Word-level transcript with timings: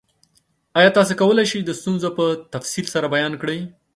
ایا 0.77 0.89
تاسو 0.97 1.13
کولی 1.21 1.45
شئ 1.51 1.59
ستونزه 1.81 2.09
په 2.17 2.25
تفصیل 2.53 2.85
سره 2.93 3.07
بیان 3.15 3.33
کړئ؟ 3.41 3.59